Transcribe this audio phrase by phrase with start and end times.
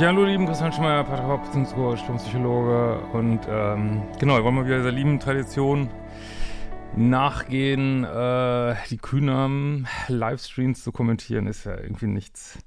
[0.00, 4.78] Ja, hallo lieben Christian Schmeier, Paartherapeut, Beziehungscoach, Psychologe und ähm, genau, wir wollen mal wieder
[4.78, 5.90] dieser lieben Tradition
[6.96, 12.58] nachgehen, äh, die kühnen Livestreams zu kommentieren, ist ja irgendwie nichts,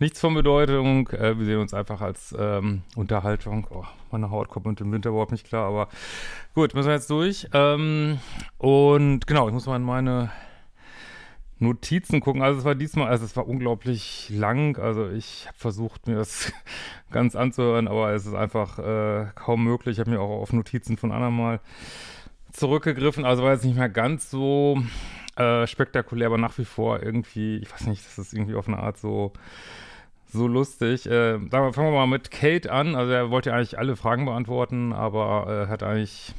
[0.00, 1.06] nichts von Bedeutung.
[1.10, 3.68] Äh, wir sehen uns einfach als ähm, Unterhaltung.
[3.70, 5.88] Oh, meine Haut kommt mit dem Winter überhaupt nicht klar, aber
[6.56, 7.46] gut, müssen wir jetzt durch.
[7.52, 8.18] Ähm,
[8.58, 10.32] und genau, ich muss mal in meine
[11.60, 12.42] Notizen gucken.
[12.42, 14.78] Also es war diesmal, also es war unglaublich lang.
[14.78, 16.52] Also ich habe versucht, mir das
[17.10, 19.96] ganz anzuhören, aber es ist einfach äh, kaum möglich.
[19.96, 21.60] Ich habe mir auch auf Notizen von anderen mal
[22.52, 23.24] zurückgegriffen.
[23.24, 24.82] Also war jetzt nicht mehr ganz so
[25.36, 28.78] äh, spektakulär, aber nach wie vor irgendwie, ich weiß nicht, das ist irgendwie auf eine
[28.78, 29.32] Art so
[30.32, 31.06] so lustig.
[31.06, 32.94] Äh, fangen wir mal mit Kate an.
[32.94, 36.34] Also er wollte eigentlich alle Fragen beantworten, aber äh, hat eigentlich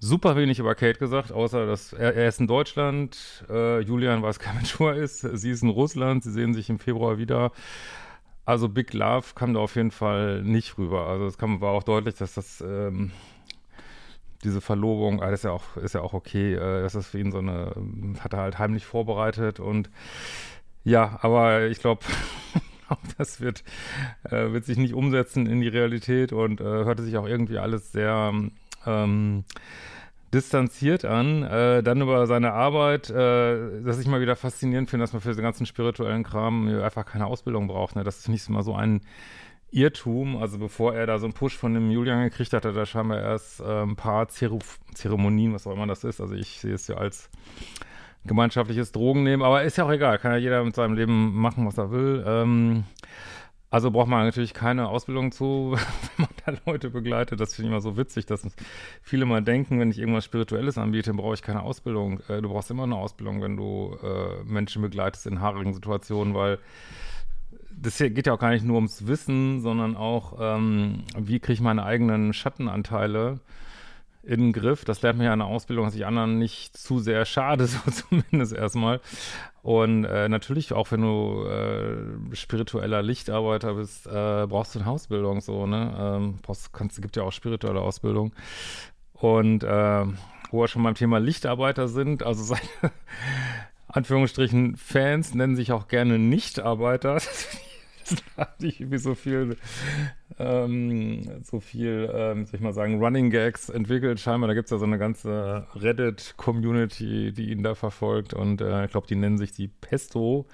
[0.00, 4.38] super wenig über Kate gesagt, außer dass er, er ist in Deutschland, äh, Julian weiß
[4.38, 7.52] kein Mensch, wo er ist, sie ist in Russland, sie sehen sich im Februar wieder.
[8.44, 11.06] Also Big Love kam da auf jeden Fall nicht rüber.
[11.06, 13.12] Also es kam, war auch deutlich, dass das ähm,
[14.44, 17.18] diese Verlobung, ah, das ist ja auch, ist ja auch okay, äh, dass das für
[17.18, 17.74] ihn so eine,
[18.20, 19.90] hat er halt heimlich vorbereitet und
[20.84, 22.02] ja, aber ich glaube,
[23.18, 23.64] das wird,
[24.24, 27.92] äh, wird sich nicht umsetzen in die Realität und äh, hörte sich auch irgendwie alles
[27.92, 28.32] sehr
[28.86, 29.44] ähm,
[30.32, 31.42] distanziert an.
[31.42, 35.32] Äh, dann über seine Arbeit, äh, dass ich mal wieder faszinierend finde, dass man für
[35.32, 37.96] den ganzen spirituellen Kram einfach keine Ausbildung braucht.
[37.96, 38.04] Ne?
[38.04, 39.00] Das ist nicht mal so ein
[39.70, 40.36] Irrtum.
[40.36, 43.20] Also bevor er da so einen Push von dem Julian gekriegt hat, hat er scheinbar
[43.20, 44.58] erst äh, ein paar Zero
[44.94, 46.20] Zeremonien, was auch immer das ist.
[46.20, 47.30] Also ich sehe es ja als
[48.24, 51.78] gemeinschaftliches Drogennehmen, aber ist ja auch egal, kann ja jeder mit seinem Leben machen, was
[51.78, 52.24] er will.
[52.26, 52.84] Ähm,
[53.70, 55.76] also braucht man natürlich keine Ausbildung zu,
[56.16, 56.27] wenn man da
[56.66, 57.40] Leute begleitet.
[57.40, 58.46] Das finde ich immer so witzig, dass
[59.02, 62.20] viele mal denken, wenn ich irgendwas Spirituelles anbiete, brauche ich keine Ausbildung.
[62.28, 66.58] Äh, du brauchst immer eine Ausbildung, wenn du äh, Menschen begleitest in haarigen Situationen, weil
[67.70, 71.52] das hier geht ja auch gar nicht nur ums Wissen, sondern auch, ähm, wie kriege
[71.52, 73.40] ich meine eigenen Schattenanteile
[74.28, 74.84] in den Griff.
[74.84, 77.78] Das lernt man ja in der Ausbildung, dass ich anderen nicht zu sehr schade, so
[77.90, 79.00] zumindest erstmal.
[79.62, 85.40] Und äh, natürlich, auch wenn du äh, spiritueller Lichtarbeiter bist, äh, brauchst du eine Ausbildung
[85.40, 85.94] so, ne?
[85.98, 88.34] Ähm, brauchst, kannst, gibt ja auch spirituelle Ausbildung.
[89.14, 90.04] Und äh,
[90.50, 92.60] wo wir schon beim Thema Lichtarbeiter sind, also seine
[93.88, 97.20] Anführungsstrichen Fans nennen sich auch gerne Nichtarbeiter.
[98.36, 99.56] da hatte ich irgendwie so viel,
[100.38, 104.20] ähm, so viel, ähm, soll ich mal sagen, Running Gags entwickelt.
[104.20, 108.34] Scheinbar, da gibt es ja so eine ganze Reddit-Community, die ihn da verfolgt.
[108.34, 110.46] Und äh, ich glaube, die nennen sich die Pesto.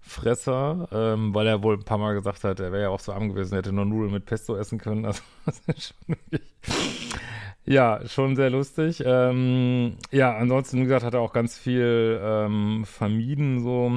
[0.00, 3.12] Fresser, ähm, weil er wohl ein paar Mal gesagt hat, er wäre ja auch so
[3.12, 5.04] arm gewesen, hätte nur Nudeln mit Pesto essen können.
[5.06, 6.42] Also, das ist schon wirklich,
[7.66, 9.02] ja, schon sehr lustig.
[9.04, 13.92] Ähm, ja, ansonsten, wie gesagt, hat er auch ganz viel ähm, vermieden, so.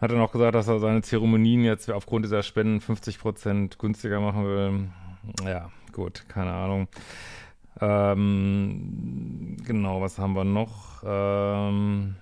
[0.00, 4.44] Hat er noch gesagt, dass er seine Zeremonien jetzt aufgrund dieser Spenden 50% günstiger machen
[4.44, 4.88] will.
[5.44, 6.88] Ja, gut, keine Ahnung.
[7.80, 11.02] Ähm, genau, was haben wir noch?
[11.04, 12.16] Ähm,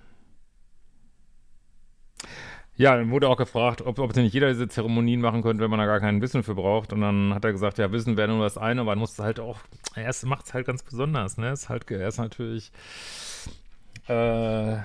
[2.78, 5.78] ja, dann wurde auch gefragt, ob, ob nicht jeder diese Zeremonien machen könnte, wenn man
[5.78, 6.92] da gar kein Wissen für braucht.
[6.92, 9.40] Und dann hat er gesagt, ja, Wissen wäre nur das eine, aber man muss halt
[9.40, 9.60] auch,
[9.94, 11.52] er macht es halt ganz besonders, ne?
[11.52, 12.70] Ist halt, er ist natürlich,
[14.08, 14.76] äh,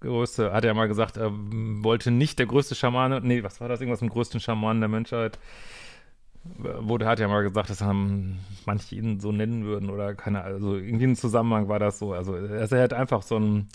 [0.00, 3.80] größte, hat er mal gesagt, er wollte nicht der größte Schamane, nee, was war das,
[3.80, 5.38] irgendwas mit dem größten Schamanen der Menschheit,
[6.44, 10.76] wurde, hat ja mal gesagt, dass haben manche ihn so nennen würden oder keine, also
[10.76, 13.68] irgendwie im Zusammenhang war das so, also er hat einfach so ein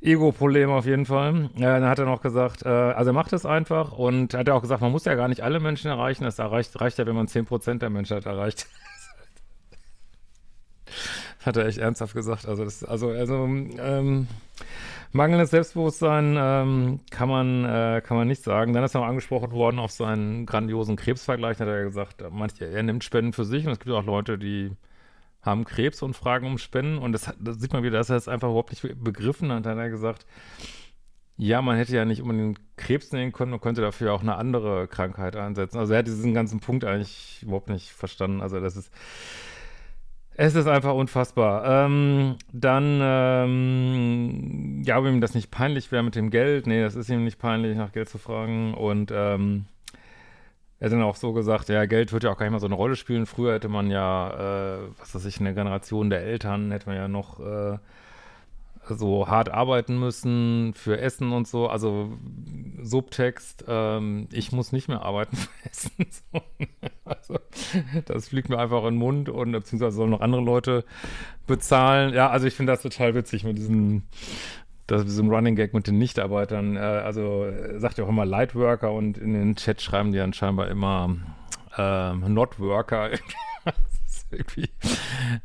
[0.00, 1.50] Ego-Problem auf jeden Fall.
[1.56, 4.54] Ja, dann hat er noch gesagt, äh, also er macht es einfach und hat er
[4.54, 7.16] auch gesagt, man muss ja gar nicht alle Menschen erreichen, das erreicht, reicht ja, wenn
[7.16, 8.66] man 10% der Menschheit erreicht.
[11.44, 14.28] hat er echt ernsthaft gesagt, also das, also, also, ähm,
[15.12, 18.72] Mangelndes Selbstbewusstsein ähm, kann man äh, kann man nicht sagen.
[18.72, 21.56] Dann ist noch angesprochen worden auf seinen grandiosen Krebsvergleich.
[21.58, 24.38] Da hat er gesagt, manche, er nimmt Spenden für sich und es gibt auch Leute,
[24.38, 24.72] die
[25.42, 28.28] haben Krebs und fragen um Spenden und das, das sieht man wieder, dass er es
[28.28, 29.66] einfach überhaupt nicht begriffen hat.
[29.66, 30.26] Dann hat er gesagt,
[31.36, 34.88] Ja, man hätte ja nicht unbedingt Krebs nehmen können, man könnte dafür auch eine andere
[34.88, 35.78] Krankheit einsetzen.
[35.78, 38.40] Also er hat diesen ganzen Punkt eigentlich überhaupt nicht verstanden.
[38.40, 38.92] Also das ist,
[40.40, 41.64] es ist einfach unfassbar.
[41.86, 46.68] Ähm, dann, ähm, ja, ob ihm das nicht peinlich wäre mit dem Geld.
[46.68, 48.72] Nee, das ist ihm nicht peinlich, nach Geld zu fragen.
[48.72, 49.64] Und ähm,
[50.78, 52.66] er hat dann auch so gesagt, ja, Geld wird ja auch gar nicht mehr so
[52.66, 53.26] eine Rolle spielen.
[53.26, 56.96] Früher hätte man ja, äh, was weiß ich, in der Generation der Eltern hätte man
[56.96, 57.78] ja noch äh,
[58.88, 61.68] so hart arbeiten müssen für Essen und so.
[61.68, 62.16] Also
[62.80, 66.06] Subtext, ähm, ich muss nicht mehr arbeiten für Essen.
[66.32, 66.40] So.
[67.28, 67.40] Also
[68.06, 70.84] das fliegt mir einfach in den Mund und beziehungsweise sollen noch andere Leute
[71.46, 72.14] bezahlen.
[72.14, 74.04] Ja, also ich finde das total witzig mit diesem
[74.88, 76.76] das ist Running Gag mit den Nichtarbeitern.
[76.76, 77.46] Äh, also
[77.76, 81.14] sagt ja auch immer Lightworker und in den Chat schreiben die dann scheinbar immer
[81.76, 83.10] äh, Notworker.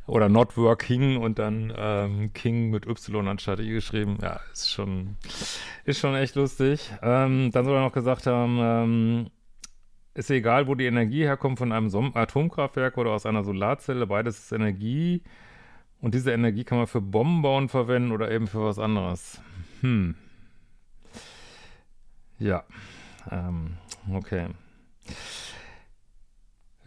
[0.07, 4.17] Oder Not Working und dann ähm, King mit Y anstatt I geschrieben.
[4.21, 5.17] Ja, ist schon,
[5.85, 6.91] ist schon echt lustig.
[7.01, 9.29] Ähm, dann soll er noch gesagt haben, ähm,
[10.13, 14.51] ist egal, wo die Energie herkommt, von einem Atomkraftwerk oder aus einer Solarzelle, beides ist
[14.51, 15.23] Energie.
[16.01, 19.41] Und diese Energie kann man für Bomben bauen verwenden oder eben für was anderes.
[19.81, 20.15] Hm.
[22.39, 22.63] Ja.
[23.31, 23.77] Ähm,
[24.13, 24.49] okay.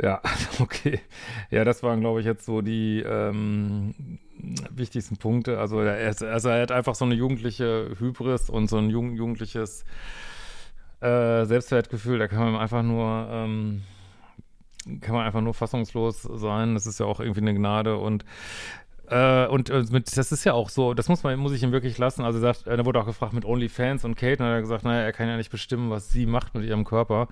[0.01, 0.21] Ja,
[0.61, 1.01] okay.
[1.51, 4.19] Ja, das waren, glaube ich, jetzt so die ähm,
[4.71, 5.59] wichtigsten Punkte.
[5.59, 9.85] Also er, also er hat einfach so eine jugendliche Hybris und so ein jugend, jugendliches
[11.07, 12.19] äh, Selbstwertgefühl.
[12.19, 13.83] Da kann man einfach nur ähm,
[15.01, 16.75] kann man einfach nur fassungslos sein.
[16.75, 18.25] Das ist ja auch irgendwie eine Gnade und
[19.09, 21.73] äh, und äh, mit, das ist ja auch so, das muss man, muss ich ihm
[21.73, 22.25] wirklich lassen.
[22.25, 24.85] Also er sagt, er wurde auch gefragt mit OnlyFans und Kate, und er hat gesagt,
[24.85, 27.29] naja, er kann ja nicht bestimmen, was sie macht mit ihrem Körper.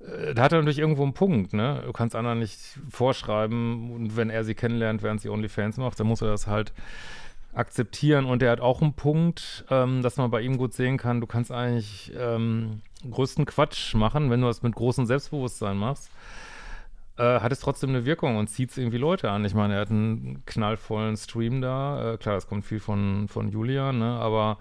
[0.00, 1.82] Äh, da hat er natürlich irgendwo einen Punkt, ne?
[1.84, 2.60] Du kannst anderen nicht
[2.90, 6.72] vorschreiben und wenn er sie kennenlernt, während sie OnlyFans macht, dann muss er das halt
[7.54, 11.20] akzeptieren und er hat auch einen Punkt, ähm, dass man bei ihm gut sehen kann,
[11.20, 16.10] du kannst eigentlich ähm, größten Quatsch machen, wenn du das mit großem Selbstbewusstsein machst.
[17.16, 19.44] Äh, hat es trotzdem eine Wirkung und zieht es irgendwie Leute an.
[19.44, 22.14] Ich meine, er hat einen knallvollen Stream da.
[22.14, 24.18] Äh, klar, das kommt viel von, von Julian, ne?
[24.18, 24.58] aber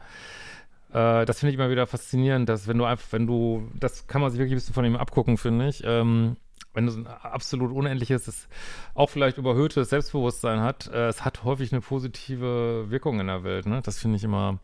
[0.94, 4.22] äh, das finde ich immer wieder faszinierend, dass wenn du einfach, wenn du, das kann
[4.22, 5.84] man sich wirklich ein bisschen von ihm abgucken, finde ich.
[5.84, 6.38] Ähm,
[6.74, 8.48] wenn du so ein absolut unendliches,
[8.96, 13.66] auch vielleicht überhöhtes Selbstbewusstsein hat, äh, es hat häufig eine positive Wirkung in der Welt.
[13.66, 13.82] Ne?
[13.84, 14.60] Das finde ich immer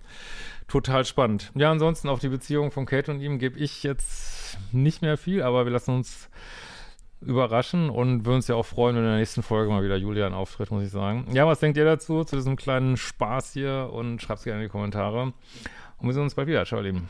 [0.67, 1.51] total spannend.
[1.55, 5.41] Ja, ansonsten auf die Beziehung von Kate und ihm gebe ich jetzt nicht mehr viel,
[5.41, 6.29] aber wir lassen uns
[7.21, 10.33] überraschen und würden uns ja auch freuen, wenn in der nächsten Folge mal wieder Julian
[10.33, 11.27] auftritt, muss ich sagen.
[11.33, 14.67] Ja, was denkt ihr dazu, zu diesem kleinen Spaß hier und schreibt es gerne in
[14.67, 15.33] die Kommentare.
[15.97, 16.65] Und wir sehen uns bald wieder.
[16.65, 17.09] Ciao, Lieben.